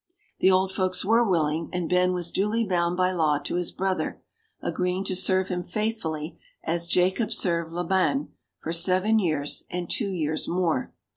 The 0.39 0.49
old 0.49 0.71
folks 0.71 1.05
were 1.05 1.23
willing 1.23 1.69
and 1.71 1.87
Ben 1.87 2.11
was 2.11 2.31
duly 2.31 2.65
bound 2.65 2.97
by 2.97 3.11
law 3.11 3.37
to 3.37 3.53
his 3.57 3.71
brother, 3.71 4.19
agreeing 4.59 5.03
to 5.03 5.15
serve 5.15 5.49
him 5.49 5.61
faithfully, 5.61 6.39
as 6.63 6.87
Jacob 6.87 7.31
served 7.31 7.71
Laban, 7.71 8.29
for 8.59 8.73
seven 8.73 9.19
years 9.19 9.63
and 9.69 9.87
two 9.87 10.09
years 10.11 10.47
more. 10.47 10.91